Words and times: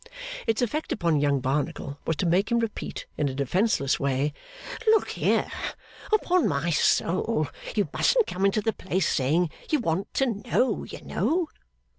Its 0.47 0.63
effect 0.63 0.91
upon 0.91 1.19
young 1.19 1.39
Barnacle 1.39 1.99
was 2.07 2.15
to 2.15 2.25
make 2.25 2.51
him 2.51 2.57
repeat 2.57 3.05
in 3.19 3.29
a 3.29 3.35
defenceless 3.35 3.99
way, 3.99 4.33
'Look 4.87 5.09
here! 5.11 5.47
Upon 6.11 6.47
my 6.47 6.71
SOUL 6.71 7.47
you 7.75 7.87
mustn't 7.93 8.25
come 8.25 8.43
into 8.43 8.61
the 8.61 8.73
place 8.73 9.07
saying 9.07 9.51
you 9.69 9.77
want 9.77 10.11
to 10.15 10.25
know, 10.43 10.83
you 10.85 11.03
know! 11.05 11.49